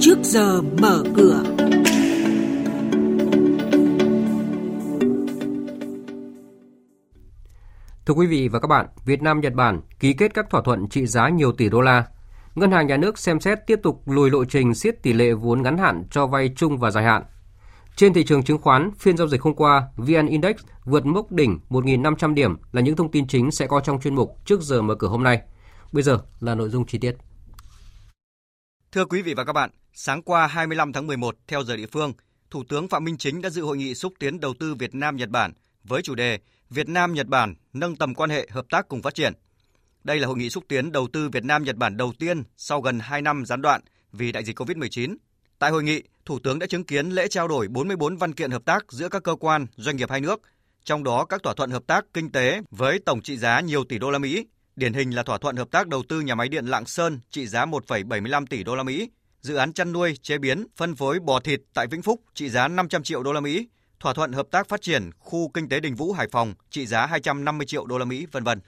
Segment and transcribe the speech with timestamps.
[0.00, 1.42] trước giờ mở cửa.
[8.06, 10.88] Thưa quý vị và các bạn, Việt Nam Nhật Bản ký kết các thỏa thuận
[10.88, 12.04] trị giá nhiều tỷ đô la.
[12.54, 15.62] Ngân hàng nhà nước xem xét tiếp tục lùi lộ trình siết tỷ lệ vốn
[15.62, 17.22] ngắn hạn cho vay chung và dài hạn.
[17.96, 21.58] Trên thị trường chứng khoán, phiên giao dịch hôm qua, VN Index vượt mốc đỉnh
[21.70, 24.94] 1.500 điểm là những thông tin chính sẽ có trong chuyên mục trước giờ mở
[24.94, 25.42] cửa hôm nay.
[25.92, 27.16] Bây giờ là nội dung chi tiết.
[28.92, 32.12] Thưa quý vị và các bạn, sáng qua 25 tháng 11 theo giờ địa phương,
[32.50, 35.16] Thủ tướng Phạm Minh Chính đã dự hội nghị xúc tiến đầu tư Việt Nam
[35.16, 35.52] Nhật Bản
[35.84, 36.38] với chủ đề
[36.70, 39.32] Việt Nam Nhật Bản nâng tầm quan hệ hợp tác cùng phát triển.
[40.04, 42.80] Đây là hội nghị xúc tiến đầu tư Việt Nam Nhật Bản đầu tiên sau
[42.80, 43.80] gần 2 năm gián đoạn
[44.12, 45.16] vì đại dịch Covid-19.
[45.58, 48.64] Tại hội nghị, Thủ tướng đã chứng kiến lễ trao đổi 44 văn kiện hợp
[48.64, 50.40] tác giữa các cơ quan, doanh nghiệp hai nước,
[50.84, 53.98] trong đó các thỏa thuận hợp tác kinh tế với tổng trị giá nhiều tỷ
[53.98, 56.66] đô la Mỹ, điển hình là thỏa thuận hợp tác đầu tư nhà máy điện
[56.66, 60.66] Lạng Sơn trị giá 1,75 tỷ đô la Mỹ, dự án chăn nuôi, chế biến,
[60.76, 63.68] phân phối bò thịt tại Vĩnh Phúc trị giá 500 triệu đô la Mỹ,
[64.00, 67.06] thỏa thuận hợp tác phát triển khu kinh tế Đình Vũ Hải Phòng trị giá
[67.06, 68.60] 250 triệu đô la Mỹ, vân vân.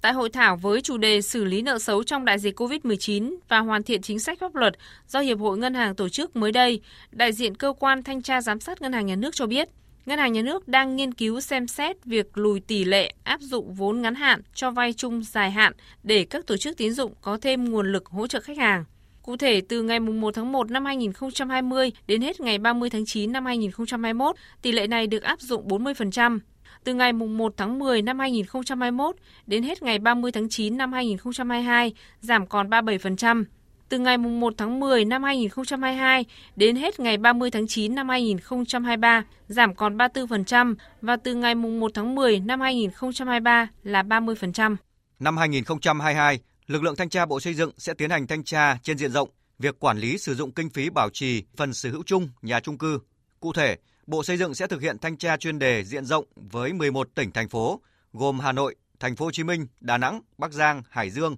[0.00, 3.58] Tại hội thảo với chủ đề xử lý nợ xấu trong đại dịch COVID-19 và
[3.58, 4.74] hoàn thiện chính sách pháp luật
[5.08, 8.40] do Hiệp hội Ngân hàng tổ chức mới đây, đại diện cơ quan thanh tra
[8.40, 9.68] giám sát Ngân hàng Nhà nước cho biết,
[10.06, 13.74] Ngân hàng Nhà nước đang nghiên cứu xem xét việc lùi tỷ lệ áp dụng
[13.74, 17.38] vốn ngắn hạn cho vay chung dài hạn để các tổ chức tín dụng có
[17.42, 18.84] thêm nguồn lực hỗ trợ khách hàng.
[19.22, 23.32] Cụ thể, từ ngày 1 tháng 1 năm 2020 đến hết ngày 30 tháng 9
[23.32, 26.38] năm 2021, tỷ lệ này được áp dụng 40%.
[26.84, 29.16] Từ ngày 1 tháng 10 năm 2021
[29.46, 33.44] đến hết ngày 30 tháng 9 năm 2022, giảm còn 37%.
[33.88, 36.24] Từ ngày 1 tháng 10 năm 2022
[36.56, 41.90] đến hết ngày 30 tháng 9 năm 2023, giảm còn 34% và từ ngày 1
[41.94, 44.76] tháng 10 năm 2023 là 30%.
[45.18, 48.98] Năm 2022, lực lượng thanh tra Bộ Xây dựng sẽ tiến hành thanh tra trên
[48.98, 52.28] diện rộng việc quản lý sử dụng kinh phí bảo trì phần sở hữu chung
[52.42, 52.98] nhà trung cư.
[53.40, 53.76] Cụ thể,
[54.06, 57.32] Bộ Xây dựng sẽ thực hiện thanh tra chuyên đề diện rộng với 11 tỉnh
[57.32, 57.80] thành phố
[58.12, 61.36] gồm Hà Nội, Thành phố Hồ Chí Minh, Đà Nẵng, Bắc Giang, Hải Dương,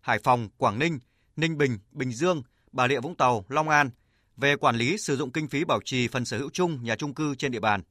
[0.00, 0.98] Hải Phòng, Quảng Ninh,
[1.38, 3.90] Ninh Bình, Bình Dương, Bà Rịa Vũng Tàu, Long An
[4.36, 7.14] về quản lý sử dụng kinh phí bảo trì phần sở hữu chung nhà trung
[7.14, 7.82] cư trên địa bàn.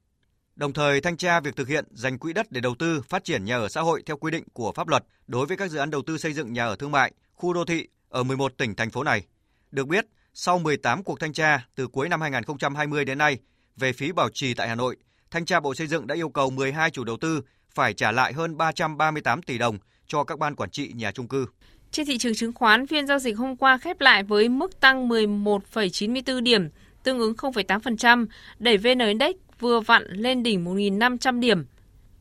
[0.56, 3.46] Đồng thời thanh tra việc thực hiện dành quỹ đất để đầu tư phát triển
[3.46, 5.90] nhà ở xã hội theo quy định của pháp luật đối với các dự án
[5.90, 8.92] đầu tư xây dựng nhà ở thương mại, khu đô thị ở 11 tỉnh thành
[8.92, 9.26] phố này.
[9.72, 13.40] Được biết, sau 18 cuộc thanh tra từ cuối năm 2020 đến nay
[13.78, 14.98] về phí bảo trì tại Hà Nội,
[15.32, 18.34] thanh tra Bộ Xây dựng đã yêu cầu 12 chủ đầu tư phải trả lại
[18.34, 21.46] hơn 338 tỷ đồng cho các ban quản trị nhà trung cư.
[21.92, 25.10] Trên thị trường chứng khoán, phiên giao dịch hôm qua khép lại với mức tăng
[25.10, 26.70] 11,94 điểm,
[27.04, 28.26] tương ứng 0,8%,
[28.60, 31.66] đẩy VN Index vừa vặn lên đỉnh 1.500 điểm.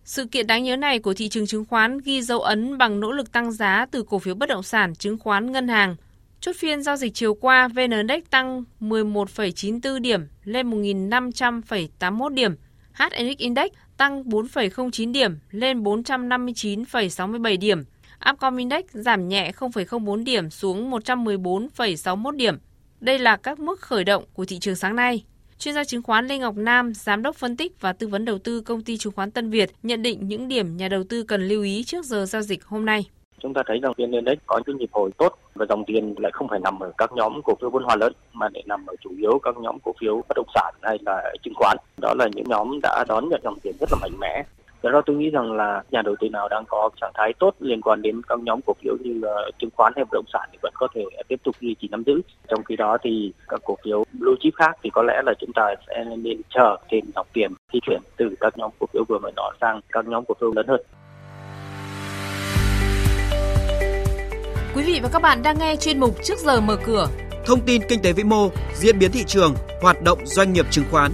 [0.04, 3.12] Sự kiện đáng nhớ này của thị trường chứng khoán ghi dấu ấn bằng nỗ
[3.12, 5.96] lực tăng giá từ cổ phiếu bất động sản, chứng khoán, ngân hàng.
[6.40, 12.54] Chốt phiên giao dịch chiều qua, VN Index tăng 11,94 điểm lên 1.500,81 điểm.
[12.92, 17.84] HNX Index tăng 4,09 điểm lên 459,67 điểm.
[18.30, 22.58] Upcom Index giảm nhẹ 0,04 điểm xuống 114,61 điểm.
[23.00, 25.24] Đây là các mức khởi động của thị trường sáng nay.
[25.58, 28.38] Chuyên gia chứng khoán Lê Ngọc Nam, giám đốc phân tích và tư vấn đầu
[28.38, 31.48] tư công ty chứng khoán Tân Việt nhận định những điểm nhà đầu tư cần
[31.48, 33.06] lưu ý trước giờ giao dịch hôm nay.
[33.42, 36.32] Chúng ta thấy rằng vn index có những nhịp hồi tốt và dòng tiền lại
[36.34, 38.94] không phải nằm ở các nhóm cổ phiếu vốn hóa lớn mà lại nằm ở
[39.00, 41.76] chủ yếu các nhóm cổ phiếu bất động sản hay là chứng khoán.
[42.00, 44.42] Đó là những nhóm đã đón nhận dòng tiền rất là mạnh mẽ
[44.86, 47.54] do đó tôi nghĩ rằng là nhà đầu tư nào đang có trạng thái tốt
[47.60, 50.48] liên quan đến các nhóm cổ phiếu như uh, chứng khoán hay bất động sản
[50.52, 52.20] thì vẫn có thể tiếp tục duy trì nắm giữ.
[52.48, 55.52] Trong khi đó thì các cổ phiếu blue chip khác thì có lẽ là chúng
[55.54, 59.18] ta sẽ nên chờ thêm dòng tiền di chuyển từ các nhóm cổ phiếu vừa
[59.18, 60.80] mới nói sang các nhóm cổ phiếu lớn hơn.
[64.76, 67.06] Quý vị và các bạn đang nghe chuyên mục Trước giờ mở cửa.
[67.46, 70.84] Thông tin kinh tế vĩ mô, diễn biến thị trường, hoạt động doanh nghiệp chứng
[70.90, 71.12] khoán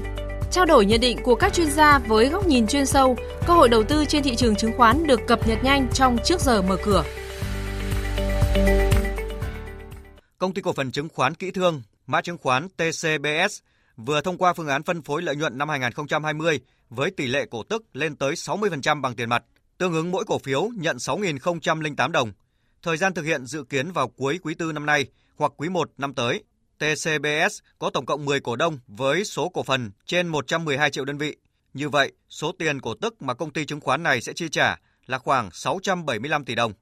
[0.52, 3.68] Trao đổi nhận định của các chuyên gia với góc nhìn chuyên sâu, cơ hội
[3.68, 6.76] đầu tư trên thị trường chứng khoán được cập nhật nhanh trong trước giờ mở
[6.84, 7.04] cửa.
[10.38, 13.58] Công ty cổ phần chứng khoán Kỹ Thương, mã chứng khoán TCBS
[13.96, 16.60] vừa thông qua phương án phân phối lợi nhuận năm 2020
[16.90, 19.44] với tỷ lệ cổ tức lên tới 60% bằng tiền mặt,
[19.78, 22.32] tương ứng mỗi cổ phiếu nhận 6.008 đồng.
[22.82, 25.06] Thời gian thực hiện dự kiến vào cuối quý tư năm nay
[25.36, 26.42] hoặc quý 1 năm tới.
[26.78, 31.18] TCBS có tổng cộng 10 cổ đông với số cổ phần trên 112 triệu đơn
[31.18, 31.36] vị.
[31.74, 34.76] Như vậy, số tiền cổ tức mà công ty chứng khoán này sẽ chi trả
[35.06, 36.72] là khoảng 675 tỷ đồng.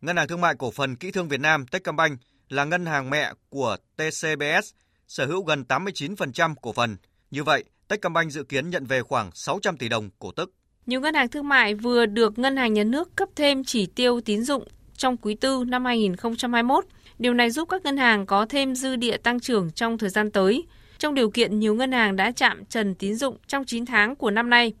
[0.00, 3.32] Ngân hàng Thương mại Cổ phần Kỹ thương Việt Nam Techcombank là ngân hàng mẹ
[3.48, 4.72] của TCBS,
[5.08, 6.96] sở hữu gần 89% cổ phần.
[7.30, 10.52] Như vậy, Techcombank dự kiến nhận về khoảng 600 tỷ đồng cổ tức.
[10.86, 14.20] Nhiều ngân hàng thương mại vừa được ngân hàng nhà nước cấp thêm chỉ tiêu
[14.20, 14.68] tín dụng
[14.98, 16.84] trong quý 4 năm 2021.
[17.18, 20.30] Điều này giúp các ngân hàng có thêm dư địa tăng trưởng trong thời gian
[20.30, 20.66] tới,
[20.98, 24.30] trong điều kiện nhiều ngân hàng đã chạm trần tín dụng trong 9 tháng của
[24.30, 24.72] năm nay.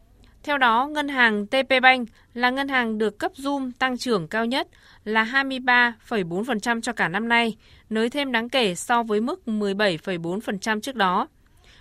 [0.42, 4.46] Theo đó, ngân hàng TP Bank là ngân hàng được cấp zoom tăng trưởng cao
[4.46, 4.68] nhất
[5.04, 7.56] là 23,4% cho cả năm nay,
[7.90, 11.28] nới thêm đáng kể so với mức 17,4% trước đó.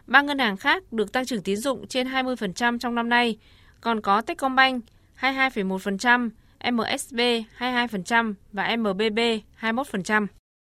[0.07, 3.37] Ba ngân hàng khác được tăng trưởng tín dụng trên 20% trong năm nay,
[3.81, 4.83] còn có Techcombank
[5.19, 6.29] 22,1%,
[6.63, 7.19] MSB
[7.59, 9.19] 22% và MBB
[9.61, 10.27] 21%.